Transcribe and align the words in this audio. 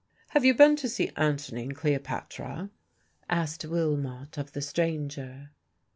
"Have 0.29 0.43
you 0.43 0.55
been 0.55 0.75
to 0.77 0.89
see 0.89 1.11
Antony 1.15 1.61
and 1.61 1.75
Cleopatra?" 1.75 2.71
asked 3.29 3.61
Willmott 3.65 4.35
of 4.35 4.53
the 4.53 4.61
stranger. 4.63 5.51